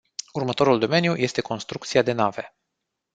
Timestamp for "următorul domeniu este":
0.33-1.41